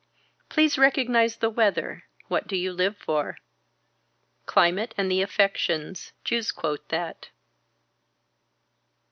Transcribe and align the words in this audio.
Please 0.49 0.79
recognize 0.79 1.35
the 1.37 1.49
weather. 1.51 2.05
What 2.27 2.47
do 2.47 2.57
you 2.57 2.73
live 2.73 2.97
for. 2.97 3.37
Climate 4.47 4.95
and 4.97 5.11
the 5.11 5.21
affections. 5.21 6.11
Jews 6.23 6.51
quote 6.51 6.89
that. 6.89 7.29